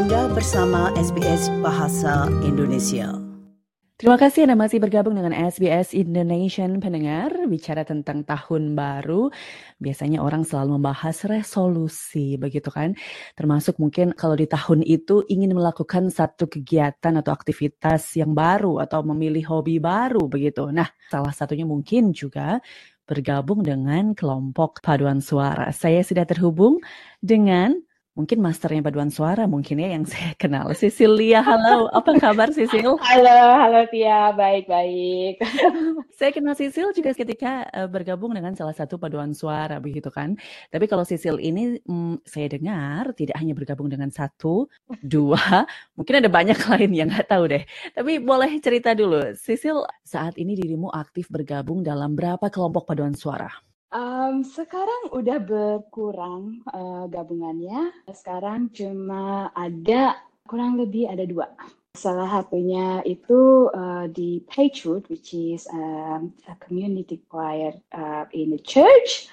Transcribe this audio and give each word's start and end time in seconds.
Anda 0.00 0.32
bersama 0.32 0.88
SBS 0.96 1.52
Bahasa 1.60 2.24
Indonesia. 2.40 3.20
Terima 4.00 4.16
kasih 4.16 4.48
Anda 4.48 4.56
masih 4.56 4.80
bergabung 4.80 5.12
dengan 5.12 5.36
SBS 5.36 5.92
Indonesian 5.92 6.80
pendengar 6.80 7.28
bicara 7.44 7.84
tentang 7.84 8.24
tahun 8.24 8.72
baru. 8.72 9.28
Biasanya 9.76 10.24
orang 10.24 10.48
selalu 10.48 10.80
membahas 10.80 11.28
resolusi 11.28 12.40
begitu 12.40 12.72
kan. 12.72 12.96
Termasuk 13.36 13.76
mungkin 13.76 14.16
kalau 14.16 14.40
di 14.40 14.48
tahun 14.48 14.88
itu 14.88 15.20
ingin 15.28 15.52
melakukan 15.52 16.08
satu 16.08 16.48
kegiatan 16.48 17.20
atau 17.20 17.36
aktivitas 17.36 18.16
yang 18.16 18.32
baru 18.32 18.80
atau 18.80 19.04
memilih 19.04 19.52
hobi 19.52 19.84
baru 19.84 20.32
begitu. 20.32 20.72
Nah, 20.72 20.88
salah 21.12 21.36
satunya 21.36 21.68
mungkin 21.68 22.16
juga 22.16 22.56
bergabung 23.04 23.60
dengan 23.60 24.16
kelompok 24.16 24.80
paduan 24.80 25.20
suara. 25.20 25.68
Saya 25.76 26.00
sudah 26.00 26.24
terhubung 26.24 26.80
dengan 27.20 27.76
mungkin 28.20 28.44
masternya 28.44 28.84
paduan 28.84 29.08
suara 29.08 29.48
mungkin 29.48 29.80
ya 29.80 29.96
yang 29.96 30.04
saya 30.04 30.36
kenal. 30.36 30.68
Cecilia, 30.76 31.40
halo. 31.40 31.88
Apa 31.96 32.20
kabar 32.20 32.52
Sisil? 32.52 33.00
Halo, 33.08 33.38
halo 33.56 33.88
Tia. 33.88 34.36
Baik-baik. 34.36 35.40
saya 36.20 36.28
kenal 36.28 36.52
Sisil 36.52 36.92
juga 36.92 37.16
ketika 37.16 37.64
uh, 37.72 37.88
bergabung 37.88 38.36
dengan 38.36 38.52
salah 38.52 38.76
satu 38.76 39.00
paduan 39.00 39.32
suara 39.32 39.80
begitu 39.80 40.12
kan. 40.12 40.36
Tapi 40.68 40.84
kalau 40.84 41.08
Sisil 41.08 41.40
ini 41.40 41.80
hmm, 41.80 42.20
saya 42.28 42.52
dengar 42.52 43.16
tidak 43.16 43.40
hanya 43.40 43.56
bergabung 43.56 43.88
dengan 43.88 44.12
satu, 44.12 44.68
dua, 45.00 45.64
mungkin 45.96 46.20
ada 46.20 46.28
banyak 46.28 46.60
lain 46.60 46.90
yang 46.92 47.08
nggak 47.08 47.32
tahu 47.32 47.48
deh. 47.48 47.64
Tapi 47.96 48.20
boleh 48.20 48.60
cerita 48.60 48.92
dulu. 48.92 49.32
Sisil, 49.32 49.80
saat 50.04 50.36
ini 50.36 50.52
dirimu 50.52 50.92
aktif 50.92 51.32
bergabung 51.32 51.80
dalam 51.80 52.12
berapa 52.12 52.52
kelompok 52.52 52.84
paduan 52.84 53.16
suara? 53.16 53.69
Um, 53.90 54.46
sekarang 54.46 55.10
udah 55.10 55.42
berkurang 55.42 56.62
uh, 56.70 57.10
gabungannya. 57.10 57.90
Sekarang 58.14 58.70
cuma 58.70 59.50
ada 59.50 60.14
kurang 60.46 60.78
lebih 60.78 61.10
ada 61.10 61.26
dua. 61.26 61.50
Salah 61.98 62.30
satunya 62.30 63.02
itu 63.02 63.66
uh, 63.74 64.06
di 64.06 64.46
Pagewood, 64.46 65.10
which 65.10 65.34
is 65.34 65.66
um, 65.74 66.30
a 66.46 66.54
community 66.62 67.18
choir 67.26 67.74
uh, 67.90 68.30
in 68.30 68.54
the 68.54 68.62
church. 68.62 69.26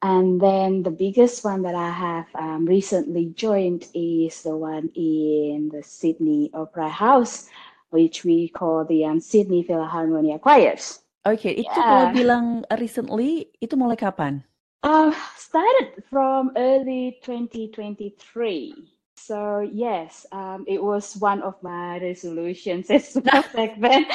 And 0.00 0.40
then 0.40 0.80
the 0.80 0.96
biggest 0.96 1.44
one 1.44 1.60
that 1.68 1.76
I 1.76 1.92
have 1.92 2.28
um, 2.32 2.64
recently 2.64 3.36
joined 3.36 3.84
is 3.92 4.40
the 4.40 4.56
one 4.56 4.88
in 4.96 5.68
the 5.68 5.84
Sydney 5.84 6.48
Opera 6.56 6.88
House, 6.88 7.52
which 7.92 8.24
we 8.24 8.48
call 8.48 8.88
the 8.88 9.04
um, 9.04 9.20
Sydney 9.20 9.60
Philharmonia 9.60 10.40
Choirs. 10.40 11.04
Oke, 11.28 11.52
itu 11.52 11.68
kalau 11.68 12.08
bilang 12.16 12.64
recently, 12.80 13.52
itu 13.60 13.76
mulai 13.76 13.96
kapan? 14.00 14.40
Uh, 14.80 15.12
started 15.36 16.00
from 16.08 16.56
early 16.56 17.20
2023. 17.20 18.72
So 19.20 19.60
yes, 19.60 20.24
um, 20.32 20.64
it 20.64 20.80
was 20.80 21.12
one 21.20 21.44
of 21.44 21.60
my 21.60 22.00
resolutions 22.00 22.88
as 22.88 23.12
well 23.20 23.44
back 23.56 23.76
then. 23.76 24.08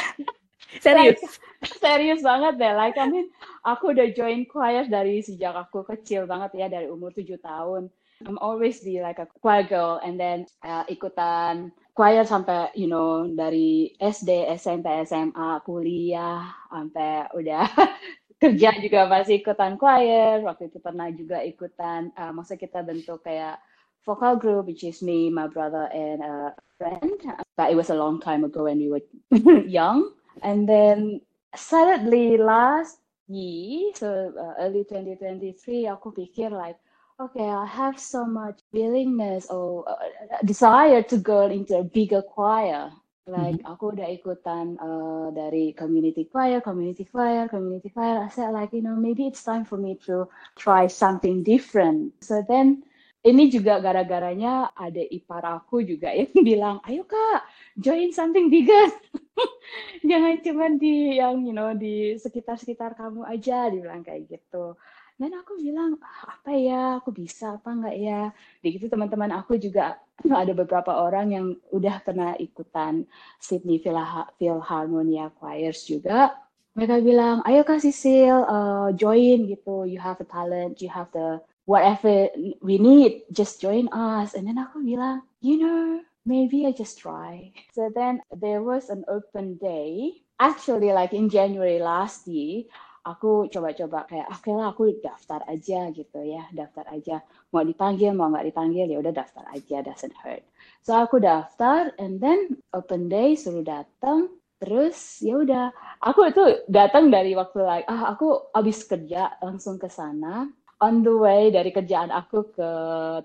Serius? 0.82 1.22
Like, 1.22 1.78
serius 1.86 2.26
banget 2.26 2.58
deh. 2.58 2.74
Like, 2.74 2.98
I 2.98 3.06
mean, 3.06 3.30
aku 3.62 3.94
udah 3.94 4.10
join 4.18 4.50
choir 4.50 4.90
dari 4.90 5.22
sejak 5.22 5.54
aku 5.54 5.86
kecil 5.86 6.26
banget 6.26 6.58
ya, 6.58 6.66
dari 6.66 6.90
umur 6.90 7.14
7 7.14 7.38
tahun. 7.38 7.94
I'm 8.26 8.42
always 8.42 8.82
be 8.82 8.98
like 8.98 9.22
a 9.22 9.30
choir 9.30 9.62
girl 9.62 10.02
and 10.02 10.18
then 10.18 10.50
uh, 10.66 10.88
ikutan 10.90 11.70
choir 11.96 12.28
sampai 12.28 12.76
you 12.76 12.92
know 12.92 13.24
dari 13.24 13.96
SD, 13.96 14.52
SMP, 14.60 15.08
SMA, 15.08 15.64
kuliah 15.64 16.44
sampai 16.68 17.32
udah 17.32 17.64
kerja 18.44 18.76
juga 18.84 19.08
masih 19.08 19.40
ikutan 19.40 19.80
choir. 19.80 20.44
Waktu 20.44 20.68
itu 20.68 20.84
pernah 20.84 21.08
juga 21.16 21.40
ikutan 21.40 22.12
uh, 22.20 22.36
masa 22.36 22.60
kita 22.60 22.84
bentuk 22.84 23.24
kayak 23.24 23.64
vocal 24.04 24.36
group 24.36 24.68
which 24.68 24.84
is 24.84 25.00
me, 25.00 25.32
my 25.32 25.48
brother 25.48 25.88
and 25.96 26.20
a 26.20 26.52
friend. 26.76 27.16
But 27.56 27.72
it 27.72 27.80
was 27.80 27.88
a 27.88 27.98
long 27.98 28.20
time 28.20 28.44
ago 28.44 28.68
when 28.68 28.78
we 28.78 28.92
were 28.92 29.06
young. 29.66 30.12
And 30.44 30.68
then 30.68 31.24
suddenly 31.56 32.36
last 32.36 33.00
year, 33.32 33.96
so 33.96 34.36
uh, 34.36 34.54
early 34.60 34.84
2023 34.84 35.88
aku 35.88 36.12
pikir 36.12 36.52
like 36.52 36.76
okay, 37.20 37.48
I 37.48 37.66
have 37.66 38.00
so 38.00 38.26
much 38.26 38.60
willingness 38.72 39.48
or 39.48 39.88
uh, 39.88 39.96
desire 40.44 41.04
to 41.04 41.18
go 41.18 41.48
into 41.48 41.78
a 41.78 41.84
bigger 41.84 42.22
choir. 42.22 42.92
Like 43.26 43.58
mm-hmm. 43.58 43.74
aku 43.74 43.98
udah 43.98 44.06
ikutan 44.06 44.78
uh, 44.78 45.34
dari 45.34 45.74
community 45.74 46.30
choir, 46.30 46.62
community 46.62 47.10
choir, 47.10 47.50
community 47.50 47.90
choir. 47.90 48.22
I 48.22 48.30
said 48.30 48.54
like, 48.54 48.70
you 48.70 48.86
know, 48.86 48.94
maybe 48.94 49.26
it's 49.26 49.42
time 49.42 49.66
for 49.66 49.82
me 49.82 49.98
to 50.06 50.30
try 50.54 50.86
something 50.86 51.42
different. 51.42 52.14
So 52.22 52.46
then 52.46 52.86
ini 53.26 53.50
juga 53.50 53.82
gara-garanya 53.82 54.78
ada 54.78 55.02
ipar 55.02 55.42
aku 55.42 55.82
juga 55.82 56.14
yang 56.14 56.30
bilang, 56.54 56.78
ayo 56.86 57.02
kak, 57.10 57.50
join 57.82 58.14
something 58.14 58.54
bigger. 58.54 58.94
Jangan 60.10 60.46
cuma 60.46 60.70
di 60.78 61.18
yang, 61.18 61.42
you 61.42 61.56
know, 61.58 61.74
di 61.74 62.22
sekitar-sekitar 62.22 62.94
kamu 62.94 63.26
aja, 63.26 63.74
dibilang 63.74 64.06
kayak 64.06 64.30
gitu 64.30 64.78
dan 65.16 65.32
aku 65.32 65.56
bilang 65.56 65.96
ah, 66.04 66.36
apa 66.36 66.52
ya 66.52 67.00
aku 67.00 67.16
bisa 67.16 67.56
apa 67.56 67.72
enggak 67.72 67.96
ya? 67.96 68.22
Begitu 68.60 68.92
teman-teman 68.92 69.32
aku 69.32 69.56
juga 69.56 69.96
ada 70.44 70.52
beberapa 70.52 70.92
orang 70.92 71.28
yang 71.32 71.46
udah 71.72 72.04
pernah 72.04 72.36
ikutan 72.36 73.08
Sydney 73.40 73.80
Philharmonia 73.80 75.32
Choirs 75.40 75.88
juga. 75.88 76.36
Mereka 76.76 77.00
bilang 77.00 77.40
ayo 77.48 77.64
kak 77.64 77.80
Sisil 77.80 78.44
uh, 78.44 78.92
join 78.92 79.48
gitu. 79.48 79.88
You 79.88 80.04
have 80.04 80.20
a 80.20 80.28
talent 80.28 80.84
you 80.84 80.92
have 80.92 81.08
the 81.16 81.40
whatever 81.64 82.28
we 82.60 82.76
need 82.76 83.24
just 83.32 83.64
join 83.64 83.88
us. 83.96 84.36
And 84.36 84.44
then 84.44 84.60
aku 84.60 84.84
bilang 84.84 85.24
you 85.40 85.56
know 85.56 86.04
maybe 86.28 86.68
I 86.68 86.76
just 86.76 87.00
try. 87.00 87.56
So 87.72 87.88
then 87.88 88.20
there 88.36 88.60
was 88.60 88.92
an 88.92 89.08
open 89.08 89.56
day. 89.64 90.20
Actually 90.36 90.92
like 90.92 91.16
in 91.16 91.32
January 91.32 91.80
last 91.80 92.28
year 92.28 92.68
aku 93.06 93.46
coba-coba 93.54 94.10
kayak 94.10 94.28
oke 94.34 94.42
okay 94.42 94.54
lah 94.58 94.68
aku 94.74 94.84
daftar 95.00 95.46
aja 95.46 95.94
gitu 95.94 96.20
ya. 96.26 96.50
Daftar 96.50 96.90
aja. 96.90 97.22
Mau 97.54 97.62
dipanggil 97.62 98.12
mau 98.18 98.34
nggak 98.34 98.50
dipanggil 98.50 98.90
ya 98.90 98.98
udah 98.98 99.14
daftar 99.14 99.46
aja 99.54 99.86
doesn't 99.86 100.18
hurt. 100.26 100.42
So 100.82 100.98
aku 100.98 101.22
daftar 101.22 101.94
and 102.02 102.18
then 102.18 102.58
open 102.74 103.08
day 103.08 103.38
suruh 103.38 103.62
datang 103.62 104.34
terus 104.58 105.22
ya 105.22 105.38
udah. 105.38 105.70
Aku 106.02 106.26
itu 106.26 106.66
datang 106.66 107.14
dari 107.14 107.38
waktu 107.38 107.62
like 107.62 107.86
ah 107.86 108.10
aku 108.18 108.50
abis 108.58 108.84
kerja 108.90 109.38
langsung 109.40 109.78
ke 109.78 109.88
sana. 109.88 110.50
On 110.84 111.08
the 111.08 111.16
way 111.16 111.56
dari 111.56 111.72
kerjaan 111.72 112.12
aku 112.12 112.52
ke 112.52 112.72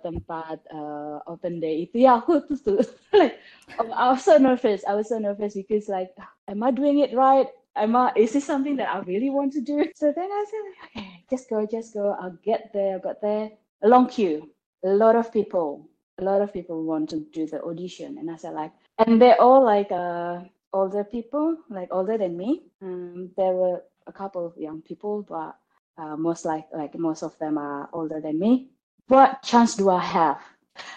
tempat 0.07 0.63
uh, 0.71 1.19
open 1.27 1.59
day 1.59 1.83
itu 1.83 2.07
ya 2.07 2.23
aku 2.23 2.47
tuh 2.47 2.55
tuh 2.63 2.79
like 3.19 3.43
I 3.81 4.15
was 4.15 4.23
so 4.23 4.39
nervous. 4.39 4.87
I 4.87 4.95
was 4.95 5.11
so 5.11 5.19
nervous 5.19 5.59
because 5.59 5.91
like 5.91 6.15
am 6.47 6.63
I 6.63 6.71
doing 6.71 7.03
it 7.03 7.11
right 7.11 7.51
Emma, 7.77 8.13
is 8.17 8.33
this 8.33 8.45
something 8.45 8.77
that 8.77 8.89
I 8.95 9.01
really 9.01 9.31
want 9.31 9.53
to 9.55 9.61
do? 9.61 9.87
So 9.95 10.13
then 10.15 10.31
I 10.31 10.45
said, 10.51 11.01
okay, 11.03 11.25
just 11.31 11.49
go, 11.49 11.67
just 11.67 11.95
go. 11.95 12.17
I'll 12.21 12.37
get 12.43 12.73
there. 12.73 12.97
I 12.97 12.99
got 12.99 13.21
there. 13.21 13.51
A 13.83 13.89
long 13.89 14.09
queue. 14.09 14.51
A 14.85 14.89
lot 14.89 15.17
of 15.17 15.33
people. 15.33 15.89
A 16.19 16.25
lot 16.25 16.43
of 16.43 16.53
people 16.53 16.85
want 16.85 17.11
to 17.11 17.21
do 17.33 17.47
the 17.47 17.63
audition. 17.63 18.19
And 18.19 18.31
I 18.31 18.37
said, 18.37 18.55
like, 18.55 18.73
and 18.99 19.21
they're 19.21 19.41
all 19.41 19.65
like 19.65 19.91
uh, 19.91 20.41
older 20.73 21.05
people, 21.05 21.57
like 21.71 21.89
older 21.91 22.19
than 22.19 22.37
me. 22.37 22.63
Um, 22.83 23.31
there 23.37 23.53
were 23.53 23.83
a 24.07 24.13
couple 24.13 24.45
of 24.45 24.57
young 24.57 24.83
people, 24.83 25.23
but 25.23 25.57
uh, 25.97 26.17
most 26.17 26.45
like 26.45 26.67
like 26.75 26.95
most 26.99 27.23
of 27.23 27.39
them 27.39 27.57
are 27.59 27.89
older 27.93 28.21
than 28.21 28.39
me. 28.39 28.71
What 29.09 29.43
chance 29.43 29.77
do 29.77 29.89
I 29.91 30.01
have? 30.01 30.41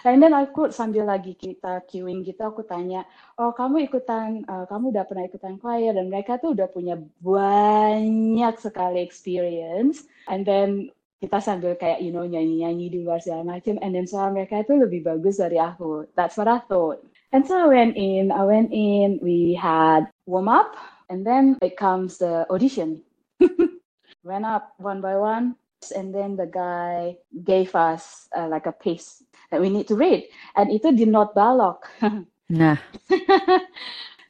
And 0.03 0.19
then 0.19 0.35
aku 0.35 0.69
sambil 0.69 1.07
lagi 1.07 1.34
kita 1.34 1.84
queuing 1.88 2.28
gitu, 2.28 2.44
aku 2.44 2.67
tanya, 2.67 3.07
oh 3.39 3.56
kamu 3.56 3.88
ikutan, 3.88 4.44
uh, 4.51 4.67
kamu 4.67 4.91
udah 4.91 5.03
pernah 5.07 5.23
ikutan 5.25 5.56
choir 5.57 5.95
dan 5.95 6.11
mereka 6.11 6.35
tuh 6.38 6.51
udah 6.51 6.67
punya 6.67 7.00
banyak 7.23 8.56
sekali 8.59 9.00
experience. 9.00 10.03
And 10.28 10.44
then 10.44 10.91
kita 11.23 11.39
sambil 11.39 11.79
kayak 11.79 12.03
you 12.03 12.11
know 12.11 12.28
nyanyi-nyanyi 12.28 12.91
di 12.91 13.00
luar 13.00 13.23
segala 13.23 13.56
macam. 13.56 13.79
And 13.79 13.95
then 13.95 14.03
suara 14.03 14.28
mereka 14.28 14.59
itu 14.59 14.75
lebih 14.75 15.07
bagus 15.07 15.39
dari 15.39 15.56
aku. 15.56 16.11
That's 16.19 16.35
what 16.35 16.51
I 16.51 16.59
thought. 16.67 17.00
And 17.31 17.47
so 17.47 17.58
I 17.58 17.66
went 17.66 17.96
in, 17.96 18.29
I 18.29 18.43
went 18.46 18.69
in, 18.76 19.17
we 19.23 19.58
had 19.58 20.05
warm 20.29 20.52
up, 20.52 20.78
and 21.09 21.26
then 21.26 21.58
it 21.66 21.79
comes 21.79 22.22
the 22.22 22.46
audition. 22.52 23.02
went 24.28 24.46
up 24.46 24.76
one 24.78 25.02
by 25.02 25.17
one, 25.17 25.55
and 25.91 26.16
then 26.16 26.38
the 26.38 26.47
guy 26.47 27.18
gave 27.44 27.76
us 27.76 28.30
uh, 28.32 28.47
like 28.47 28.70
a 28.70 28.76
piece 28.76 29.26
that 29.52 29.59
we 29.59 29.68
need 29.68 29.90
to 29.90 29.97
read. 29.97 30.30
And 30.56 30.72
itu 30.72 30.96
di 30.96 31.09
not 31.09 31.35
balok. 31.35 31.90
Nah. 32.53 32.78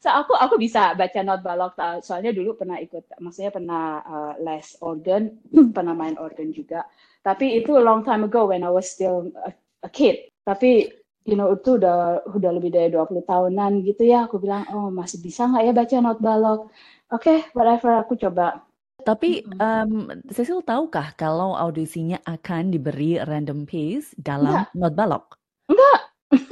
So 0.03 0.11
aku 0.11 0.35
aku 0.35 0.59
bisa 0.59 0.91
baca 0.99 1.23
not 1.23 1.47
balok 1.47 1.79
soalnya 2.03 2.35
dulu 2.35 2.59
pernah 2.59 2.75
ikut 2.75 3.07
maksudnya 3.23 3.55
pernah 3.55 4.03
uh, 4.03 4.33
les 4.35 4.75
organ 4.83 5.31
pernah 5.75 5.95
main 5.95 6.19
organ 6.19 6.51
juga. 6.51 6.83
Tapi 7.23 7.55
itu 7.63 7.79
a 7.79 7.83
long 7.83 8.03
time 8.03 8.27
ago 8.27 8.51
when 8.51 8.67
I 8.67 8.71
was 8.75 8.91
still 8.91 9.31
a, 9.47 9.55
a 9.79 9.87
kid. 9.87 10.27
Tapi 10.43 10.91
you 11.23 11.39
know 11.39 11.55
itu 11.55 11.79
udah 11.79 12.19
udah 12.35 12.51
lebih 12.51 12.75
dari 12.75 12.91
20 12.91 13.23
tahunan 13.23 13.79
gitu 13.87 14.03
ya. 14.03 14.27
Aku 14.27 14.43
bilang 14.43 14.67
oh 14.75 14.91
masih 14.91 15.23
bisa 15.23 15.47
nggak 15.47 15.63
ya 15.63 15.71
baca 15.71 15.95
not 16.03 16.19
balok? 16.19 16.67
Oke 17.07 17.23
okay, 17.23 17.37
whatever 17.55 17.95
aku 17.95 18.19
coba 18.19 18.59
tapi 19.03 19.43
um, 19.59 20.09
Cecil 20.31 20.63
tahukah 20.63 21.13
kalau 21.19 21.53
audisinya 21.53 22.19
akan 22.25 22.71
diberi 22.71 23.19
random 23.21 23.67
piece 23.67 24.15
dalam 24.17 24.63
Enggak. 24.63 24.75
not 24.75 24.93
balok? 24.95 25.25
Enggak. 25.67 26.01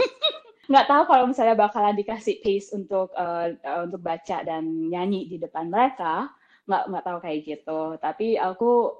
nggak 0.72 0.88
tahu 0.88 1.04
kalau 1.04 1.24
misalnya 1.28 1.56
bakalan 1.60 2.00
dikasih 2.00 2.40
pace 2.40 2.72
untuk 2.72 3.12
uh, 3.20 3.52
untuk 3.84 4.00
baca 4.00 4.40
dan 4.48 4.64
nyanyi 4.88 5.28
di 5.28 5.36
depan 5.36 5.68
mereka 5.68 6.32
nggak 6.64 6.84
nggak 6.88 7.04
tahu 7.04 7.18
kayak 7.20 7.40
gitu 7.44 7.82
tapi 8.00 8.40
aku 8.40 8.96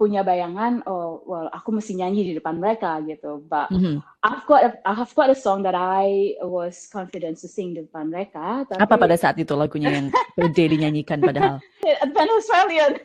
punya 0.00 0.24
bayangan 0.24 0.80
oh 0.88 1.20
well 1.28 1.52
aku 1.52 1.76
mesti 1.76 1.92
nyanyi 1.92 2.32
di 2.32 2.32
depan 2.40 2.56
mereka 2.56 3.04
gitu. 3.04 3.44
But 3.44 3.68
mm-hmm. 3.68 4.00
I've 4.24 4.44
got 4.48 4.60
a, 4.64 4.70
I've 4.88 5.12
got 5.12 5.28
a 5.28 5.36
song 5.36 5.60
that 5.68 5.76
I 5.76 6.36
was 6.40 6.88
confident 6.88 7.36
to 7.44 7.48
sing 7.48 7.76
di 7.76 7.84
depan 7.84 8.08
mereka 8.08 8.64
tapi... 8.64 8.80
apa 8.80 8.94
pada 8.96 9.16
saat 9.20 9.36
itu 9.36 9.52
lagunya 9.52 9.92
yang 9.92 10.08
pede 10.36 10.72
dinyanyikan 10.72 11.20
padahal? 11.20 11.60
Advent 12.04 12.30
Australian. 12.32 12.92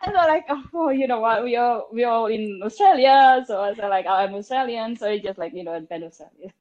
And 0.00 0.16
so 0.16 0.22
like 0.24 0.48
oh 0.48 0.88
you 0.88 1.04
know 1.04 1.20
what? 1.20 1.44
We 1.44 1.60
all 1.60 1.88
we 1.92 2.08
all 2.08 2.28
in 2.28 2.60
Australia. 2.64 3.44
So 3.44 3.60
I 3.60 3.76
said 3.76 3.92
like 3.92 4.08
oh, 4.08 4.16
I'm 4.16 4.32
Australian. 4.32 4.96
So 4.96 5.08
it's 5.08 5.24
just 5.24 5.36
like 5.36 5.52
you 5.52 5.64
know 5.64 5.76
Advent 5.76 6.08
Australian 6.08 6.52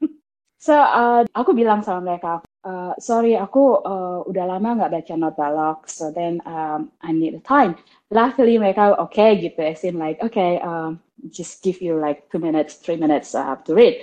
so 0.60 0.76
uh, 0.76 1.24
aku 1.32 1.56
bilang 1.56 1.80
sama 1.80 2.04
mereka 2.04 2.44
uh, 2.68 2.92
sorry 3.00 3.40
aku 3.40 3.80
uh, 3.80 4.20
udah 4.28 4.44
lama 4.44 4.76
nggak 4.76 4.92
baca 4.92 5.14
not 5.16 5.40
dialogue 5.40 5.88
so 5.88 6.12
then 6.12 6.44
um, 6.44 6.92
I 7.00 7.16
need 7.16 7.40
the 7.40 7.44
time 7.48 7.80
luckily 8.10 8.58
mereka 8.58 8.98
oke 8.98 9.14
okay, 9.14 9.38
gitu 9.38 9.62
as 9.62 9.82
in 9.86 9.98
like 10.02 10.18
okay 10.20 10.58
um, 10.66 10.98
just 11.30 11.62
give 11.62 11.80
you 11.80 11.98
like 11.98 12.26
two 12.34 12.42
minutes 12.42 12.82
three 12.82 12.98
minutes 12.98 13.34
uh, 13.38 13.56
to 13.64 13.78
read. 13.78 14.02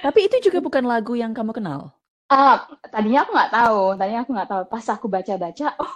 Tapi 0.00 0.26
itu 0.30 0.48
juga 0.48 0.64
bukan 0.64 0.86
lagu 0.88 1.12
yang 1.12 1.36
kamu 1.36 1.52
kenal? 1.52 1.92
Uh, 2.32 2.56
tadinya 2.88 3.26
aku 3.26 3.30
nggak 3.36 3.52
tahu 3.52 3.80
tadinya 4.00 4.20
aku 4.24 4.32
nggak 4.32 4.50
tahu. 4.50 4.62
Pas 4.70 4.86
aku 4.88 5.06
baca-baca 5.10 5.66
oh 5.82 5.94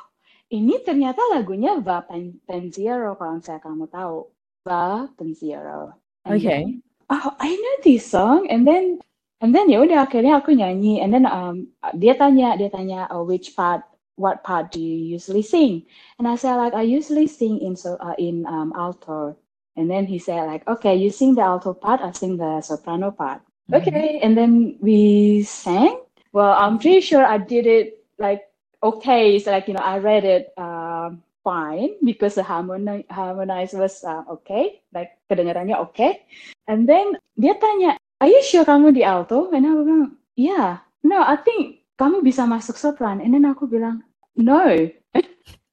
ini 0.53 0.81
ternyata 0.83 1.21
lagunya 1.33 1.77
Va 1.81 2.05
Penziero 2.45 3.17
kalau 3.17 3.41
saya 3.41 3.63
kamu 3.63 3.89
tahu. 3.89 4.29
Va 4.67 5.09
Penziero. 5.17 5.97
Oke 6.29 6.37
okay. 6.43 6.61
oh 7.09 7.33
I 7.41 7.55
know 7.55 7.77
this 7.87 8.05
song. 8.05 8.51
And 8.51 8.67
then 8.67 9.01
and 9.41 9.55
then 9.55 9.71
ya 9.71 9.81
udah 9.81 10.05
akhirnya 10.11 10.43
aku 10.43 10.53
nyanyi. 10.53 11.01
And 11.01 11.15
then 11.15 11.25
um, 11.25 11.71
dia 11.97 12.19
tanya 12.19 12.59
dia 12.59 12.69
tanya 12.69 13.09
oh, 13.15 13.25
which 13.25 13.55
part 13.55 13.87
what 14.19 14.43
part 14.43 14.73
do 14.73 14.83
you 14.83 14.97
usually 14.97 15.43
sing? 15.43 15.87
And 16.19 16.27
I 16.27 16.37
said, 16.37 16.57
like, 16.57 16.75
I 16.75 16.83
usually 16.83 17.27
sing 17.27 17.61
in 17.63 17.77
so 17.77 17.97
uh, 18.01 18.15
in 18.19 18.45
um, 18.47 18.73
alto. 18.77 19.39
And 19.77 19.89
then 19.91 20.07
he 20.07 20.19
said, 20.19 20.45
like, 20.47 20.67
okay, 20.67 20.97
you 20.97 21.11
sing 21.11 21.35
the 21.35 21.43
alto 21.43 21.73
part, 21.73 22.01
I 22.03 22.11
sing 22.11 22.37
the 22.37 22.61
soprano 22.61 23.11
part. 23.13 23.41
Mm-hmm. 23.71 23.75
Okay, 23.85 24.19
and 24.23 24.37
then 24.37 24.77
we 24.81 25.43
sang. 25.45 26.01
Well, 26.33 26.53
I'm 26.57 26.79
pretty 26.79 27.01
sure 27.01 27.25
I 27.25 27.39
did 27.39 27.67
it 27.67 28.01
like 28.19 28.49
okay. 28.83 29.39
So 29.39 29.53
like 29.53 29.69
you 29.69 29.75
know, 29.75 29.85
I 29.85 29.99
read 29.99 30.25
it 30.25 30.53
uh, 30.57 31.11
fine 31.45 32.01
because 32.05 32.35
the 32.35 32.43
harmoni 32.43 33.05
harmonize 33.13 33.73
was 33.73 34.05
uh, 34.05 34.25
okay, 34.41 34.81
like 34.93 35.21
kedengarannya 35.29 35.77
okay. 35.93 36.25
And 36.65 36.89
then 36.89 37.21
dia 37.37 37.61
tanya, 37.61 38.01
are 38.25 38.29
you 38.29 38.41
sure 38.41 38.65
kamu 38.65 38.97
di 38.97 39.05
alto? 39.05 39.53
And 39.53 39.69
I 39.69 39.71
bilang, 39.77 40.17
yeah. 40.33 40.81
No, 41.05 41.21
I 41.21 41.37
think 41.37 41.85
kamu 42.01 42.25
bisa 42.25 42.49
masuk 42.49 42.81
sopran. 42.81 43.21
And 43.21 43.37
then 43.37 43.45
aku 43.45 43.69
bilang, 43.69 44.01
no. 44.39 44.91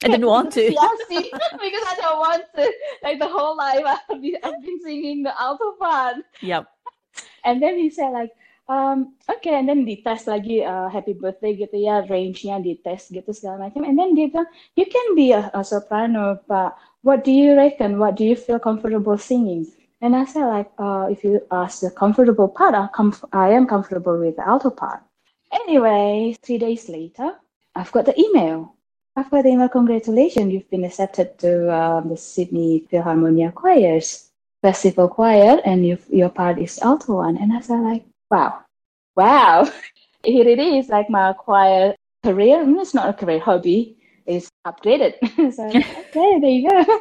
I 0.04 0.08
didn't 0.08 0.28
want 0.28 0.52
to. 0.54 0.62
yes, 0.72 1.00
because 1.10 1.86
I 1.88 1.96
don't 2.02 2.20
want 2.20 2.44
to. 2.56 2.74
Like 3.02 3.20
the 3.20 3.28
whole 3.28 3.56
life, 3.56 3.86
I've 3.86 4.22
been, 4.22 4.38
I've 4.44 4.62
been 4.62 4.80
singing 4.84 5.24
the 5.24 5.34
alto 5.40 5.74
part. 5.80 6.18
Yep. 6.42 6.68
And 7.46 7.62
then 7.62 7.78
he 7.78 7.90
said 7.90 8.10
like, 8.12 8.32
um, 8.68 9.14
okay, 9.30 9.56
and 9.56 9.70
then 9.70 9.86
dites 9.86 10.26
lagi 10.26 10.66
uh, 10.66 10.90
happy 10.90 11.14
birthday 11.14 11.56
gitu 11.56 11.78
ya, 11.78 12.02
range-nya 12.10 12.58
dites 12.62 13.14
gitu 13.14 13.30
segala 13.32 13.70
macam. 13.70 13.86
And 13.86 13.98
then 13.98 14.18
dia 14.18 14.28
bilang, 14.28 14.50
you 14.76 14.90
can 14.90 15.16
be 15.16 15.32
a, 15.32 15.54
a 15.54 15.64
soprano, 15.64 16.42
but 16.50 16.74
what 17.06 17.24
do 17.24 17.32
you 17.32 17.56
reckon? 17.56 18.02
What 18.02 18.18
do 18.18 18.26
you 18.26 18.36
feel 18.36 18.60
comfortable 18.60 19.18
singing? 19.18 19.70
And 20.02 20.18
I 20.18 20.26
said 20.26 20.50
like, 20.50 20.70
uh, 20.78 21.08
if 21.10 21.24
you 21.24 21.42
ask 21.54 21.82
the 21.82 21.94
comfortable 21.94 22.50
part, 22.50 22.74
I, 22.74 22.90
com- 22.92 23.16
I 23.32 23.54
am 23.54 23.66
comfortable 23.66 24.18
with 24.18 24.36
the 24.36 24.46
alto 24.46 24.70
part. 24.70 25.02
Anyway, 25.54 26.36
three 26.42 26.58
days 26.58 26.90
later, 26.90 27.38
I've 27.76 27.92
got 27.92 28.06
the 28.06 28.20
email. 28.20 28.76
I've 29.16 29.30
got 29.30 29.44
the 29.44 29.50
email. 29.50 29.70
Congratulations, 29.70 30.52
you've 30.52 30.70
been 30.70 30.86
accepted 30.86 31.38
to 31.40 31.74
um, 31.74 32.10
the 32.10 32.18
Sydney 32.18 32.88
Philharmonia 32.92 33.54
Choirs 33.54 34.32
Festival 34.62 35.08
Choir, 35.08 35.60
and 35.66 35.86
your 35.86 36.30
part 36.30 36.60
is 36.60 36.80
alto 36.80 37.16
one. 37.18 37.38
And 37.38 37.54
I 37.54 37.58
was 37.58 37.70
like, 37.70 38.06
wow, 38.32 38.60
wow, 39.16 39.70
here 40.24 40.48
it 40.48 40.60
is. 40.60 40.90
Like 40.90 41.10
my 41.10 41.34
choir 41.34 41.96
career. 42.24 42.64
Mm, 42.64 42.82
it's 42.82 42.94
not 42.94 43.10
a 43.10 43.14
career 43.14 43.40
hobby. 43.40 43.98
It's 44.26 44.50
upgraded. 44.66 45.16
so 45.54 45.68
okay, 45.70 46.40
there 46.40 46.50
you 46.50 46.70
go. 46.70 47.00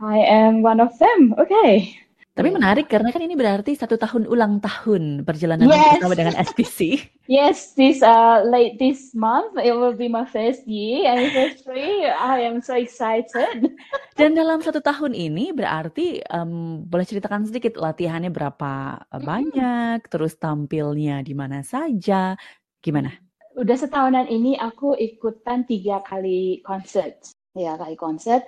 I 0.00 0.18
am 0.18 0.62
one 0.62 0.80
of 0.80 0.96
them. 0.98 1.34
Okay. 1.38 1.98
Tapi 2.34 2.50
iya. 2.50 2.56
menarik 2.58 2.90
karena 2.90 3.14
kan 3.14 3.22
ini 3.22 3.38
berarti 3.38 3.78
satu 3.78 3.94
tahun 3.94 4.26
ulang 4.26 4.58
tahun 4.58 5.22
perjalanan 5.22 5.70
yes. 5.70 6.02
bersama 6.02 6.14
dengan 6.18 6.34
SPC. 6.34 6.78
Yes, 7.24 7.72
this 7.72 8.04
uh, 8.04 8.44
late 8.44 8.76
this 8.76 9.16
month 9.16 9.56
it 9.56 9.72
will 9.72 9.96
be 9.96 10.12
my 10.12 10.28
first 10.28 10.68
year 10.68 11.08
anniversary. 11.08 12.04
I 12.04 12.44
am 12.44 12.60
so 12.60 12.76
excited. 12.76 13.72
Dan 14.20 14.36
dalam 14.36 14.60
satu 14.60 14.84
tahun 14.84 15.16
ini 15.16 15.56
berarti 15.56 16.20
um, 16.28 16.84
boleh 16.84 17.08
ceritakan 17.08 17.48
sedikit 17.48 17.80
latihannya 17.80 18.28
berapa 18.28 19.08
banyak, 19.08 20.04
terus 20.12 20.36
tampilnya 20.36 21.24
di 21.24 21.32
mana 21.32 21.64
saja, 21.64 22.36
gimana? 22.84 23.08
Udah 23.56 23.80
setahunan 23.80 24.28
ini 24.28 24.60
aku 24.60 24.92
ikutan 24.92 25.64
tiga 25.64 26.04
kali 26.04 26.60
konser, 26.60 27.24
ya 27.56 27.80
kali 27.80 27.96
konser 27.96 28.44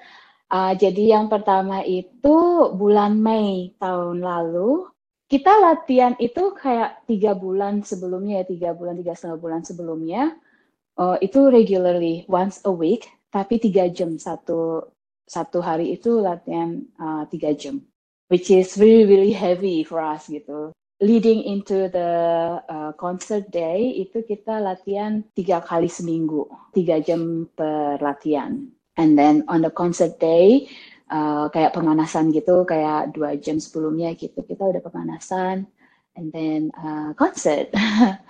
Uh, 0.46 0.78
jadi 0.78 1.18
yang 1.18 1.26
pertama 1.26 1.82
itu 1.82 2.70
bulan 2.78 3.18
Mei 3.18 3.74
tahun 3.82 4.22
lalu 4.22 4.86
kita 5.26 5.50
latihan 5.58 6.14
itu 6.22 6.54
kayak 6.54 7.02
tiga 7.10 7.34
bulan 7.34 7.82
sebelumnya 7.82 8.42
ya 8.42 8.44
tiga 8.46 8.70
bulan 8.70 8.94
tiga 8.94 9.18
setengah 9.18 9.42
bulan 9.42 9.62
sebelumnya. 9.66 10.38
Uh, 10.96 11.18
itu 11.20 11.50
regularly 11.50 12.24
once 12.30 12.62
a 12.64 12.72
week 12.72 13.10
tapi 13.28 13.60
tiga 13.60 13.90
jam 13.90 14.16
satu 14.16 14.86
satu 15.26 15.58
hari 15.60 15.92
itu 15.92 16.22
latihan 16.22 16.80
uh, 16.96 17.26
tiga 17.28 17.52
jam 17.52 17.82
which 18.32 18.48
is 18.48 18.78
really 18.78 19.04
really 19.04 19.34
heavy 19.34 19.82
for 19.82 19.98
us 19.98 20.30
gitu. 20.30 20.70
Leading 21.02 21.44
into 21.44 21.92
the 21.92 22.10
uh, 22.64 22.96
concert 22.96 23.52
day 23.52 23.92
itu 23.98 24.24
kita 24.24 24.62
latihan 24.62 25.20
tiga 25.36 25.60
kali 25.60 25.90
seminggu 25.90 26.48
tiga 26.72 27.02
jam 27.02 27.44
per 27.52 28.00
latihan 28.00 28.75
And 28.96 29.16
then 29.16 29.44
on 29.46 29.60
the 29.60 29.72
concert 29.72 30.16
day, 30.16 30.68
uh, 31.12 31.52
kayak 31.52 31.76
pemanasan 31.76 32.32
gitu, 32.32 32.64
kayak 32.64 33.12
dua 33.12 33.36
jam 33.36 33.60
sebelumnya 33.60 34.16
gitu, 34.16 34.40
kita 34.42 34.64
udah 34.64 34.82
pemanasan, 34.82 35.68
and 36.16 36.32
then 36.32 36.72
uh, 36.80 37.12
concert. 37.14 37.68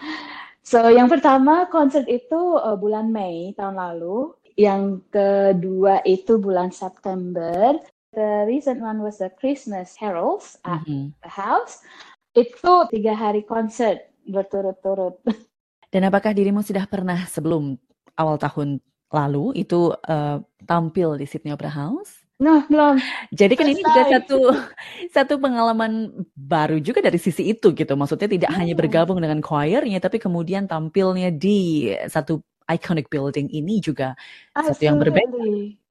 so 0.70 0.90
yang 0.90 1.06
pertama 1.06 1.70
concert 1.70 2.10
itu 2.10 2.58
uh, 2.58 2.74
bulan 2.74 3.14
Mei 3.14 3.54
tahun 3.54 3.78
lalu, 3.78 4.34
yang 4.58 5.04
kedua 5.12 6.02
itu 6.02 6.40
bulan 6.40 6.74
September. 6.74 7.78
The 8.16 8.48
recent 8.48 8.80
one 8.80 9.04
was 9.04 9.20
the 9.20 9.28
Christmas 9.28 9.92
carols 9.92 10.56
at 10.64 10.80
mm-hmm. 10.88 11.12
the 11.20 11.30
house. 11.30 11.84
Itu 12.32 12.88
tiga 12.88 13.12
hari 13.12 13.44
concert 13.44 14.08
berturut-turut. 14.24 15.20
Dan 15.92 16.08
apakah 16.08 16.32
dirimu 16.32 16.64
sudah 16.64 16.88
pernah 16.88 17.28
sebelum 17.28 17.76
awal 18.16 18.40
tahun 18.40 18.80
lalu 19.12 19.54
itu 19.54 19.94
uh, 19.94 20.42
tampil 20.66 21.18
di 21.18 21.26
Sydney 21.26 21.54
Opera 21.54 21.70
House. 21.70 22.26
Nah, 22.36 22.68
belum. 22.68 23.00
Jadi 23.32 23.54
kan 23.56 23.64
ini 23.64 23.80
juga 23.80 24.02
satu 24.12 24.38
satu 25.16 25.34
pengalaman 25.40 26.12
baru 26.36 26.76
juga 26.84 27.00
dari 27.00 27.16
sisi 27.16 27.48
itu 27.48 27.72
gitu. 27.72 27.92
Maksudnya 27.96 28.28
tidak 28.28 28.52
hanya 28.52 28.76
hmm. 28.76 28.82
bergabung 28.84 29.18
dengan 29.24 29.40
choirnya, 29.40 29.96
tapi 30.04 30.20
kemudian 30.20 30.68
tampilnya 30.68 31.32
di 31.32 31.92
satu 32.12 32.44
iconic 32.68 33.08
building 33.08 33.48
ini 33.48 33.80
juga 33.80 34.12
absolutely. 34.52 34.68
satu 34.68 34.82
yang 34.84 34.98
berbeda. 35.00 35.38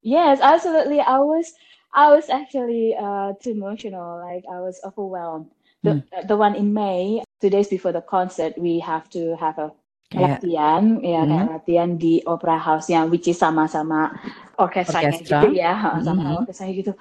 Yes, 0.06 0.38
absolutely. 0.38 1.02
I 1.02 1.18
was 1.18 1.50
I 1.98 2.14
was 2.14 2.30
actually 2.30 2.94
uh, 2.94 3.34
too 3.42 3.58
emotional. 3.58 4.22
Like 4.22 4.46
I 4.46 4.62
was 4.62 4.78
overwhelmed. 4.86 5.50
The 5.82 5.98
hmm. 5.98 6.30
the 6.30 6.38
one 6.38 6.54
in 6.54 6.78
May, 6.78 7.26
two 7.42 7.50
days 7.50 7.74
before 7.74 7.90
the 7.90 8.06
concert, 8.06 8.54
we 8.54 8.78
have 8.86 9.10
to 9.18 9.34
have 9.42 9.58
a 9.58 9.74
kayak, 10.16 10.40
latihan 10.40 10.84
ya 11.04 11.22
hmm. 11.22 11.30
kayak 11.30 11.48
latihan 11.60 11.90
di 12.00 12.14
opera 12.26 12.58
house 12.58 12.88
yang 12.88 13.12
which 13.12 13.28
is 13.28 13.38
sama-sama 13.38 14.16
orkestranya 14.56 15.12
Orkestra. 15.12 15.40
gitu 15.44 15.48
ya 15.54 15.74
sama 16.02 16.22
hmm. 16.24 16.38
orkestranya 16.44 16.74
gitu 16.74 16.94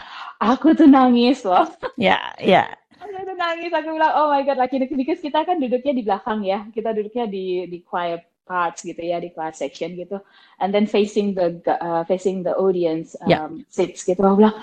aku 0.43 0.67
tuh 0.75 0.89
nangis 0.91 1.47
loh 1.47 1.67
ya 1.95 2.19
ya 2.43 2.67
aku 2.99 3.15
tuh 3.23 3.37
nangis 3.39 3.71
aku 3.71 3.89
bilang 3.95 4.15
oh 4.19 4.27
my 4.29 4.43
god 4.43 4.59
lagi 4.59 4.83
because 4.93 5.23
kita 5.23 5.47
kan 5.47 5.63
duduknya 5.63 5.93
di 5.95 6.03
belakang 6.03 6.43
ya 6.43 6.67
kita 6.75 6.91
duduknya 6.91 7.25
di 7.31 7.71
di 7.71 7.79
choir 7.87 8.21
parts 8.45 8.85
gitu 8.85 9.01
ya 9.01 9.19
di 9.19 9.33
class 9.33 9.59
section 9.59 9.97
gitu 9.97 10.21
and 10.61 10.71
then 10.71 10.85
facing 10.85 11.33
the 11.33 11.59
uh, 11.81 12.05
facing 12.05 12.45
the 12.45 12.53
audience 12.61 13.17
um, 13.25 13.29
yeah. 13.29 13.49
seats 13.73 14.05
gitu 14.05 14.21
aku 14.21 14.45
bilang 14.45 14.57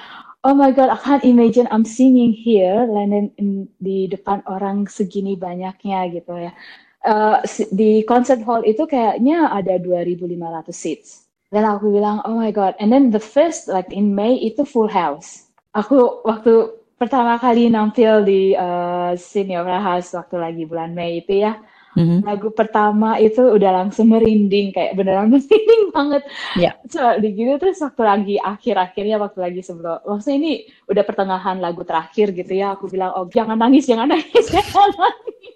oh 0.45 0.53
my 0.53 0.69
god 0.73 0.89
I 0.89 0.97
can't 0.97 1.25
imagine 1.25 1.65
I'm 1.69 1.85
singing 1.85 2.33
here 2.33 2.85
dan 2.89 3.33
di 3.81 4.09
depan 4.09 4.45
orang 4.45 4.85
segini 4.89 5.37
banyaknya 5.37 6.09
gitu 6.13 6.33
ya 6.37 6.53
uh, 7.05 7.41
di 7.73 8.05
concert 8.05 8.41
hall 8.45 8.61
itu 8.65 8.85
kayaknya 8.85 9.49
ada 9.49 9.77
2.500 9.77 10.69
seats. 10.73 11.25
Dan 11.51 11.67
aku 11.67 11.91
bilang, 11.91 12.23
oh 12.23 12.39
my 12.39 12.51
god. 12.55 12.79
And 12.79 12.95
then 12.95 13.11
the 13.11 13.19
first, 13.19 13.67
like 13.67 13.91
in 13.91 14.15
May 14.15 14.39
itu 14.39 14.63
full 14.63 14.87
house. 14.87 15.51
Aku 15.75 16.23
waktu 16.23 16.71
pertama 16.95 17.35
kali 17.41 17.67
nampil 17.67 18.23
di 18.23 18.53
uh, 18.55 19.17
Senior 19.19 19.67
House 19.67 20.15
waktu 20.15 20.35
lagi 20.37 20.63
bulan 20.63 20.95
Mei 20.95 21.19
itu 21.19 21.43
ya. 21.43 21.59
Mm-hmm. 21.91 22.23
Lagu 22.23 22.55
pertama 22.55 23.19
itu 23.19 23.43
udah 23.43 23.83
langsung 23.83 24.15
merinding 24.15 24.71
kayak 24.71 24.95
beneran 24.95 25.27
merinding 25.33 25.91
banget. 25.91 26.23
Yeah. 26.55 26.79
So 26.87 27.19
di 27.19 27.35
gitu 27.35 27.59
terus 27.59 27.83
waktu 27.83 28.03
lagi 28.05 28.35
akhir-akhirnya 28.39 29.19
waktu 29.19 29.39
lagi 29.43 29.59
sebelum 29.59 29.99
maksudnya 30.07 30.37
ini 30.39 30.53
udah 30.87 31.03
pertengahan 31.03 31.59
lagu 31.59 31.83
terakhir 31.83 32.31
gitu 32.31 32.53
ya 32.55 32.79
aku 32.79 32.87
bilang 32.87 33.11
oh 33.19 33.27
jangan 33.27 33.59
nangis 33.59 33.91
jangan 33.91 34.07
nangis 34.07 34.45
jangan 34.55 34.87
nangis. 34.95 35.55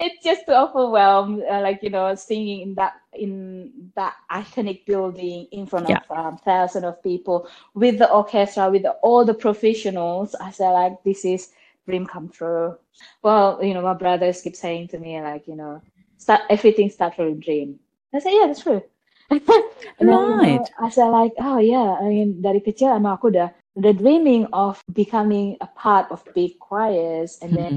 It's 0.00 0.22
just 0.22 0.48
overwhelmed, 0.48 1.42
uh, 1.42 1.60
like 1.60 1.82
you 1.82 1.90
know, 1.90 2.14
singing 2.14 2.60
in 2.60 2.74
that 2.74 2.94
in 3.12 3.90
that 3.96 4.14
iconic 4.30 4.86
building 4.86 5.48
in 5.50 5.66
front 5.66 5.88
yeah. 5.88 5.98
of 6.08 6.16
um, 6.16 6.38
thousands 6.38 6.84
of 6.84 7.02
people 7.02 7.48
with 7.74 7.98
the 7.98 8.10
orchestra, 8.10 8.70
with 8.70 8.82
the, 8.82 8.92
all 9.02 9.24
the 9.24 9.34
professionals. 9.34 10.34
I 10.38 10.50
said 10.52 10.70
like 10.70 11.02
this 11.02 11.24
is 11.24 11.50
dream 11.86 12.06
come 12.06 12.28
true. 12.28 12.76
Well, 13.22 13.58
you 13.62 13.74
know, 13.74 13.82
my 13.82 13.94
brothers 13.94 14.42
keep 14.42 14.54
saying 14.54 14.88
to 14.88 14.98
me 14.98 15.20
like, 15.20 15.48
you 15.48 15.56
know, 15.56 15.82
start 16.18 16.42
everything 16.50 16.90
starts 16.90 17.16
from 17.16 17.26
a 17.26 17.34
dream. 17.34 17.80
I 18.14 18.20
said, 18.20 18.32
yeah, 18.32 18.46
that's 18.46 18.62
true. 18.62 18.82
and 19.30 19.42
right. 20.08 20.60
Then, 20.62 20.64
I 20.80 20.88
said 20.90 21.08
like, 21.08 21.32
oh 21.38 21.58
yeah, 21.58 21.98
I 22.00 22.08
mean 22.08 22.40
dari 22.40 22.64
kecil 22.64 22.96
emang 22.96 23.20
aku 23.20 23.28
udah 23.28 23.52
udah 23.76 23.92
dreaming 23.92 24.48
of 24.56 24.80
becoming 24.96 25.60
a 25.60 25.68
part 25.76 26.08
of 26.08 26.24
big 26.32 26.56
choirs, 26.56 27.36
and 27.44 27.52
mm-hmm. 27.52 27.60
then 27.60 27.74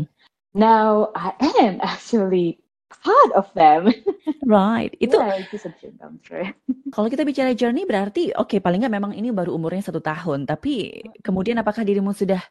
now 0.53 1.11
I 1.15 1.35
am 1.59 1.79
actually 1.83 2.59
part 2.91 3.31
of 3.33 3.47
them. 3.55 3.91
right. 4.45 4.91
Itu 4.99 5.17
yeah, 5.17 5.41
it's 5.41 5.65
a 5.65 5.71
dream 5.73 5.95
come 5.97 6.19
true. 6.21 6.47
Kalau 6.91 7.07
kita 7.07 7.23
bicara 7.23 7.55
journey 7.55 7.87
berarti 7.87 8.35
oke 8.35 8.51
okay, 8.51 8.59
paling 8.59 8.83
nggak 8.83 8.95
memang 8.95 9.13
ini 9.15 9.31
baru 9.31 9.55
umurnya 9.55 9.91
satu 9.91 10.03
tahun, 10.03 10.45
tapi 10.45 11.03
kemudian 11.23 11.59
apakah 11.59 11.81
dirimu 11.87 12.11
sudah 12.11 12.43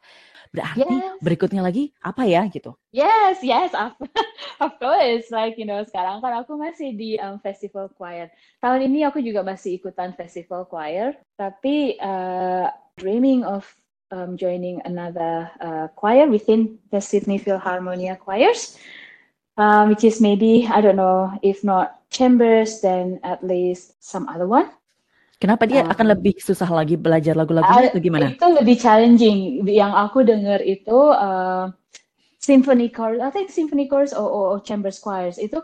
Berarti 0.51 0.83
yes. 0.83 1.15
berikutnya 1.23 1.63
lagi 1.63 1.95
apa 2.03 2.27
ya 2.27 2.43
gitu? 2.51 2.75
Yes, 2.91 3.39
yes, 3.39 3.71
of, 3.71 3.95
of 4.63 4.75
course. 4.83 5.31
Like 5.31 5.55
you 5.55 5.63
know, 5.63 5.79
sekarang 5.87 6.19
kan 6.19 6.43
aku 6.43 6.59
masih 6.59 6.91
di 6.91 7.15
um, 7.23 7.39
festival 7.39 7.87
choir. 7.95 8.27
Tahun 8.59 8.83
ini 8.83 9.07
aku 9.07 9.23
juga 9.23 9.47
masih 9.47 9.79
ikutan 9.79 10.11
festival 10.11 10.67
choir, 10.67 11.15
tapi 11.39 11.95
uh, 12.03 12.67
dreaming 12.99 13.47
of 13.47 13.63
um, 14.11 14.37
joining 14.37 14.83
another 14.85 15.49
uh, 15.59 15.87
choir 15.95 16.27
within 16.27 16.77
the 16.91 17.01
Sydney 17.01 17.39
Philharmonia 17.39 18.19
choirs, 18.19 18.77
um, 19.57 19.89
which 19.89 20.03
is 20.03 20.21
maybe 20.21 20.67
I 20.67 20.81
don't 20.81 20.99
know 20.99 21.33
if 21.41 21.63
not 21.63 22.03
chambers, 22.11 22.81
then 22.81 23.19
at 23.23 23.43
least 23.43 23.95
some 24.03 24.27
other 24.27 24.47
one. 24.47 24.69
Kenapa 25.41 25.65
dia 25.65 25.81
uh, 25.81 25.89
akan 25.89 26.13
lebih 26.13 26.37
susah 26.37 26.69
lagi 26.69 26.93
belajar 26.93 27.33
lagu-lagunya 27.33 27.89
atau 27.89 28.03
gimana? 28.03 28.29
Itu 28.29 28.45
lebih 28.45 28.77
challenging. 28.77 29.65
Yang 29.65 29.93
aku 29.97 30.19
dengar 30.21 30.61
itu 30.61 30.99
uh, 31.09 31.73
symphony 32.37 32.93
chorus, 32.93 33.25
I 33.25 33.33
think 33.33 33.49
symphony 33.49 33.89
chorus 33.89 34.13
or, 34.13 34.29
or, 34.29 34.45
or 34.53 34.59
chamber 34.61 34.93
choirs 34.93 35.41
itu 35.41 35.57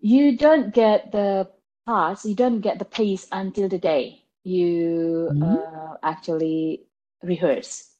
you 0.00 0.40
don't 0.40 0.72
get 0.72 1.12
the 1.12 1.44
parts, 1.84 2.24
you 2.24 2.32
don't 2.32 2.64
get 2.64 2.80
the 2.80 2.88
pace 2.88 3.28
until 3.28 3.68
the 3.68 3.76
day 3.76 4.24
you 4.44 5.28
hmm. 5.32 5.42
uh, 5.42 6.00
actually 6.02 6.88
rehearse. 7.22 7.94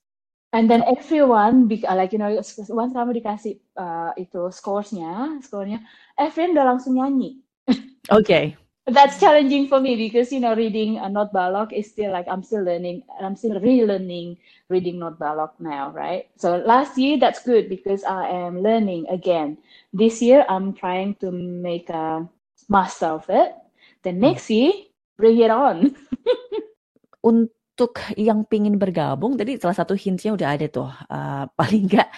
And 0.52 0.66
then 0.66 0.82
everyone, 0.82 1.70
like 1.70 2.12
you 2.12 2.18
know, 2.18 2.34
once 2.74 2.92
kamu 2.92 3.22
dikasih 3.22 3.54
uh, 3.78 4.10
itu 4.18 4.50
scoresnya, 4.50 5.38
skornya, 5.46 5.78
everyone 6.18 6.58
udah 6.58 6.66
langsung 6.74 6.98
nyanyi. 6.98 7.38
Oke. 7.68 7.78
Okay 8.26 8.44
that's 8.90 9.20
challenging 9.20 9.68
for 9.68 9.80
me 9.80 9.96
because 9.96 10.32
you 10.32 10.40
know 10.40 10.54
reading 10.54 10.98
a 10.98 11.08
note 11.08 11.32
balok 11.32 11.72
is 11.72 11.90
still 11.90 12.12
like 12.12 12.26
I'm 12.28 12.42
still 12.42 12.62
learning 12.64 13.02
and 13.16 13.26
I'm 13.26 13.36
still 13.36 13.60
relearning 13.60 14.38
reading 14.68 14.98
note 14.98 15.18
balok 15.18 15.52
now, 15.58 15.90
right? 15.90 16.28
So 16.36 16.56
last 16.58 16.98
year 16.98 17.18
that's 17.18 17.42
good 17.42 17.68
because 17.68 18.04
I 18.04 18.28
am 18.28 18.62
learning 18.62 19.06
again. 19.08 19.58
This 19.92 20.22
year 20.22 20.44
I'm 20.48 20.72
trying 20.74 21.14
to 21.16 21.30
make 21.30 21.88
a 21.90 22.28
master 22.68 23.06
of 23.06 23.26
it. 23.28 23.54
The 24.02 24.12
next 24.12 24.48
year, 24.48 24.72
bring 25.16 25.38
it 25.38 25.50
on. 25.50 25.94
untuk 27.80 27.96
yang 28.12 28.44
pingin 28.44 28.76
bergabung, 28.76 29.40
tadi 29.40 29.56
salah 29.56 29.72
satu 29.72 29.96
hintsnya 29.96 30.36
udah 30.36 30.52
ada 30.52 30.68
tuh, 30.68 30.84
uh, 30.84 31.48
paling 31.58 31.88
nggak 31.88 32.08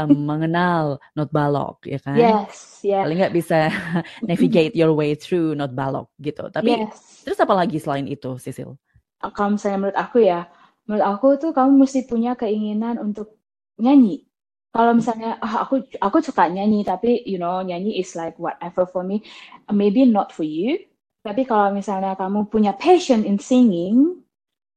um, 0.00 0.16
mengenal 0.16 0.96
not 1.12 1.28
balok, 1.28 1.84
ya 1.84 2.00
kan? 2.00 2.16
Yes, 2.16 2.80
yeah. 2.80 3.04
Paling 3.04 3.20
nggak 3.20 3.36
bisa 3.36 3.68
navigate 4.24 4.72
your 4.72 4.96
way 4.96 5.12
through 5.12 5.52
not 5.52 5.76
balok 5.76 6.08
gitu. 6.24 6.48
Tapi 6.48 6.88
yes. 6.88 7.28
terus 7.28 7.36
apa 7.36 7.52
lagi 7.52 7.76
selain 7.76 8.08
itu, 8.08 8.40
Sisil? 8.40 8.80
Kalau 9.20 9.60
misalnya 9.60 9.76
menurut 9.84 9.98
aku 10.00 10.24
ya, 10.24 10.48
menurut 10.88 11.04
aku 11.04 11.26
tuh 11.36 11.52
kamu 11.52 11.84
mesti 11.84 12.00
punya 12.08 12.32
keinginan 12.32 12.96
untuk 12.96 13.36
nyanyi. 13.76 14.24
Kalau 14.72 14.96
misalnya 14.96 15.36
ah, 15.44 15.68
aku 15.68 15.84
aku 16.00 16.24
suka 16.24 16.48
nyanyi 16.48 16.86
tapi 16.86 17.26
you 17.28 17.36
know 17.36 17.60
nyanyi 17.60 18.00
is 18.00 18.16
like 18.16 18.40
whatever 18.40 18.88
for 18.88 19.04
me, 19.04 19.20
maybe 19.68 20.08
not 20.08 20.32
for 20.32 20.48
you. 20.48 20.80
Tapi 21.20 21.44
kalau 21.44 21.68
misalnya 21.76 22.16
kamu 22.16 22.48
punya 22.48 22.72
passion 22.72 23.28
in 23.28 23.36
singing, 23.36 24.24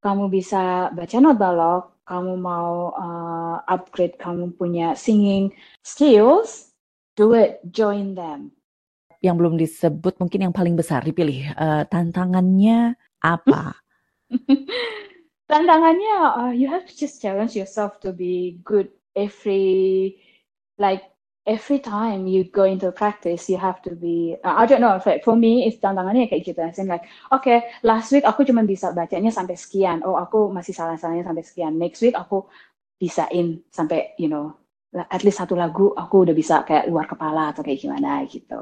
kamu 0.04 0.28
bisa 0.28 0.92
baca 0.92 1.18
not 1.24 1.40
balok, 1.40 2.04
kamu 2.04 2.36
mau 2.36 2.92
uh, 2.92 3.64
upgrade 3.72 4.20
kamu 4.20 4.52
punya 4.60 4.92
singing 5.00 5.56
skills, 5.88 6.76
do 7.16 7.32
it, 7.32 7.64
join 7.72 8.12
them. 8.12 8.52
Yang 9.24 9.36
belum 9.40 9.56
disebut 9.56 10.20
mungkin 10.20 10.52
yang 10.52 10.54
paling 10.54 10.76
besar 10.76 11.08
dipilih 11.08 11.56
uh, 11.56 11.88
tantangannya 11.88 13.00
apa? 13.24 13.80
tantangannya 15.50 16.16
uh, 16.36 16.52
you 16.52 16.68
have 16.68 16.84
to 16.84 16.92
just 16.92 17.24
challenge 17.24 17.56
yourself 17.56 18.04
to 18.04 18.12
be 18.12 18.60
good 18.68 18.92
every 19.16 20.20
like 20.76 21.13
every 21.46 21.80
time 21.80 22.28
you 22.28 22.48
go 22.48 22.64
into 22.64 22.92
practice, 22.92 23.50
you 23.50 23.58
have 23.58 23.82
to 23.84 23.92
be. 23.96 24.36
Uh, 24.44 24.56
I 24.58 24.66
don't 24.66 24.82
know. 24.82 25.00
For 25.00 25.36
me, 25.36 25.68
it's 25.68 25.80
tantangannya 25.80 26.32
kayak 26.32 26.44
gitu. 26.48 26.60
As 26.64 26.80
like, 26.80 27.06
okay, 27.32 27.68
last 27.84 28.12
week 28.16 28.24
aku 28.24 28.48
cuma 28.48 28.64
bisa 28.64 28.96
bacanya 28.96 29.32
sampai 29.32 29.60
sekian. 29.60 30.02
Oh, 30.08 30.16
aku 30.16 30.52
masih 30.52 30.72
salah-salahnya 30.72 31.28
sampai 31.28 31.44
sekian. 31.44 31.76
Next 31.76 32.00
week 32.00 32.16
aku 32.16 32.48
bisain 32.96 33.60
sampai, 33.68 34.16
you 34.16 34.32
know, 34.32 34.56
at 34.94 35.26
least 35.26 35.42
satu 35.42 35.58
lagu 35.58 35.92
aku 35.92 36.24
udah 36.30 36.36
bisa 36.38 36.64
kayak 36.64 36.88
luar 36.88 37.10
kepala 37.10 37.52
atau 37.52 37.66
kayak 37.66 37.82
gimana 37.82 38.24
gitu. 38.30 38.62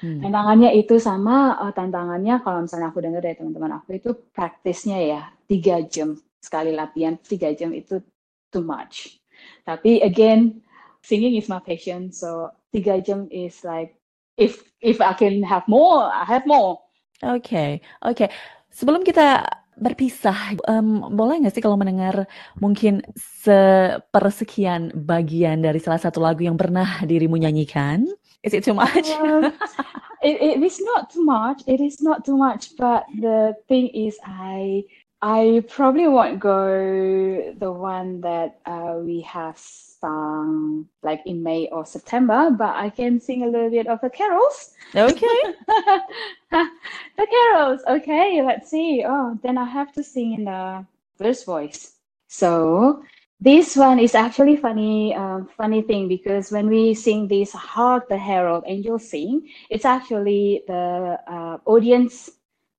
Hmm. 0.00 0.24
Tantangannya 0.24 0.72
itu 0.72 0.96
sama 0.96 1.60
uh, 1.60 1.72
tantangannya 1.74 2.40
kalau 2.40 2.64
misalnya 2.64 2.88
aku 2.88 3.04
dengar 3.04 3.20
dari 3.20 3.36
teman-teman 3.36 3.82
aku 3.82 4.00
itu 4.00 4.10
praktisnya 4.32 4.96
ya 4.96 5.20
tiga 5.44 5.84
jam 5.84 6.16
sekali 6.40 6.72
latihan 6.72 7.20
tiga 7.20 7.52
jam 7.52 7.74
itu 7.76 8.00
too 8.48 8.64
much. 8.64 9.20
Tapi 9.66 10.00
again 10.00 10.63
singing 11.04 11.36
is 11.36 11.52
my 11.52 11.60
passion. 11.60 12.08
So 12.08 12.48
tiga 12.72 13.04
jam 13.04 13.28
is 13.28 13.60
like 13.60 14.00
if 14.40 14.64
if 14.80 15.04
I 15.04 15.12
can 15.12 15.44
have 15.44 15.68
more, 15.68 16.08
I 16.08 16.24
have 16.24 16.48
more. 16.48 16.80
Oke, 17.22 17.44
okay, 17.44 17.70
oke. 18.00 18.16
Okay. 18.16 18.28
Sebelum 18.74 19.06
kita 19.06 19.46
berpisah, 19.78 20.58
um, 20.66 21.14
boleh 21.14 21.44
nggak 21.44 21.54
sih 21.54 21.62
kalau 21.62 21.78
mendengar 21.78 22.26
mungkin 22.58 23.02
sepersekian 23.14 24.90
bagian 24.94 25.62
dari 25.62 25.78
salah 25.78 26.02
satu 26.02 26.18
lagu 26.18 26.42
yang 26.42 26.58
pernah 26.58 27.02
dirimu 27.06 27.38
nyanyikan? 27.38 28.06
Is 28.42 28.52
it 28.52 28.66
too 28.66 28.74
much? 28.74 29.08
Um, 29.14 29.54
it, 30.26 30.58
it 30.58 30.60
is 30.62 30.78
not 30.82 31.10
too 31.10 31.24
much. 31.24 31.62
It 31.70 31.80
is 31.80 32.02
not 32.02 32.26
too 32.26 32.36
much. 32.36 32.74
But 32.74 33.06
the 33.14 33.54
thing 33.70 33.88
is, 33.94 34.18
I 34.26 34.84
I 35.26 35.64
probably 35.70 36.06
won't 36.06 36.38
go 36.38 37.54
the 37.56 37.72
one 37.72 38.20
that 38.20 38.60
uh, 38.66 38.98
we 39.00 39.22
have 39.22 39.56
song 39.56 40.86
like 41.02 41.22
in 41.24 41.42
May 41.42 41.66
or 41.72 41.86
September, 41.86 42.50
but 42.50 42.76
I 42.76 42.90
can 42.90 43.18
sing 43.18 43.42
a 43.42 43.46
little 43.46 43.70
bit 43.70 43.86
of 43.86 44.02
the 44.02 44.10
carols. 44.10 44.74
Okay. 44.94 45.40
the 46.50 47.26
carols. 47.26 47.80
Okay, 47.88 48.42
let's 48.42 48.68
see. 48.68 49.02
Oh, 49.06 49.38
then 49.42 49.56
I 49.56 49.64
have 49.64 49.94
to 49.94 50.02
sing 50.04 50.34
in 50.34 50.44
the 50.44 50.84
verse 51.16 51.42
voice. 51.42 51.92
So 52.28 53.02
this 53.40 53.76
one 53.76 54.00
is 54.00 54.14
actually 54.14 54.58
funny, 54.58 55.14
uh, 55.14 55.40
funny 55.56 55.80
thing 55.80 56.06
because 56.06 56.52
when 56.52 56.68
we 56.68 56.92
sing 56.92 57.28
this 57.28 57.52
"Hark 57.52 58.10
the 58.10 58.18
Herald 58.18 58.64
Angels 58.66 59.08
Sing," 59.08 59.48
it's 59.70 59.86
actually 59.86 60.64
the 60.68 61.18
uh, 61.26 61.56
audience 61.64 62.28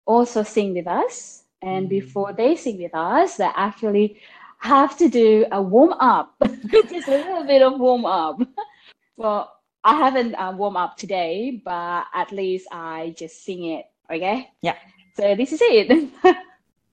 also 0.05 0.43
sing 0.43 0.75
with 0.75 0.85
us, 0.85 1.44
and 1.65 1.87
mm. 1.87 1.89
before 1.89 2.31
they 2.31 2.55
sing 2.55 2.77
with 2.81 2.93
us, 2.93 3.37
they 3.37 3.49
actually 3.55 4.21
have 4.59 4.97
to 4.97 5.09
do 5.09 5.45
a 5.51 5.61
warm 5.61 5.93
up, 5.99 6.33
just 6.67 7.07
a 7.07 7.11
little 7.11 7.43
bit 7.43 7.61
of 7.61 7.79
warm 7.79 8.05
up. 8.05 8.39
well, 9.17 9.51
I 9.83 9.95
haven't 9.97 10.35
uh, 10.35 10.53
warm 10.55 10.77
up 10.77 10.95
today, 10.95 11.61
but 11.63 12.05
at 12.13 12.31
least 12.31 12.67
I 12.71 13.13
just 13.17 13.43
sing 13.43 13.65
it. 13.65 13.85
Okay. 14.09 14.49
Yeah. 14.61 14.75
So 15.17 15.35
this 15.35 15.51
is 15.51 15.59
it. 15.61 16.09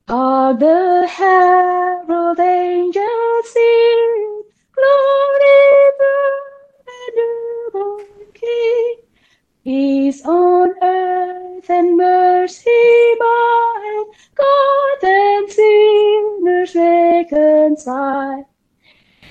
All 0.08 0.56
the 0.56 1.06
herald 1.06 2.40
angels 2.40 3.52
sing, 3.52 4.31
reconcile. 17.82 18.46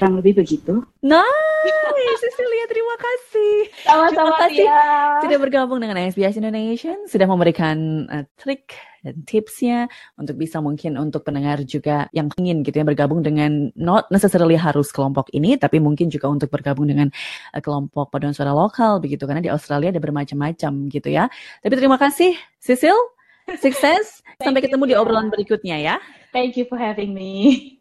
kurang 0.02 0.18
lebih 0.18 0.42
begitu. 0.42 0.82
Nah, 1.06 1.22
Cecilia 2.18 2.66
terima 2.66 2.96
kasih. 2.98 3.54
Sama-sama 3.86 4.34
Terima 4.34 4.34
kasih 4.42 4.68
sudah 5.22 5.38
bergabung 5.38 5.78
dengan 5.78 6.02
SBS 6.02 6.42
Indonesia, 6.42 6.98
sudah 7.06 7.28
memberikan 7.30 8.10
uh, 8.10 8.26
trik 8.34 8.74
dan 9.06 9.22
tipsnya 9.30 9.86
untuk 10.18 10.42
bisa 10.42 10.58
mungkin 10.58 10.98
untuk 10.98 11.22
pendengar 11.22 11.62
juga 11.70 12.10
yang 12.18 12.34
ingin 12.42 12.66
gitu 12.66 12.82
ya 12.82 12.86
bergabung 12.86 13.22
dengan 13.22 13.70
not 13.78 14.10
necessarily 14.10 14.58
harus 14.58 14.90
kelompok 14.90 15.30
ini, 15.38 15.54
tapi 15.54 15.78
mungkin 15.78 16.10
juga 16.10 16.34
untuk 16.34 16.50
bergabung 16.50 16.90
dengan 16.90 17.14
uh, 17.54 17.62
kelompok 17.62 18.10
paduan 18.10 18.34
suara 18.34 18.58
lokal 18.58 18.98
begitu 18.98 19.30
karena 19.30 19.46
di 19.46 19.54
Australia 19.54 19.94
ada 19.94 20.02
bermacam-macam 20.02 20.90
gitu 20.90 21.14
ya. 21.14 21.30
Tapi 21.62 21.74
terima 21.78 22.02
kasih 22.02 22.34
Cecil, 22.58 22.98
sukses, 23.62 24.26
sampai 24.42 24.66
you, 24.66 24.74
ketemu 24.74 24.84
di 24.90 24.96
obrolan 24.98 25.30
berikutnya 25.30 25.78
ya. 25.78 25.96
Thank 26.34 26.58
you 26.58 26.66
for 26.66 26.82
having 26.82 27.14
me. 27.14 27.81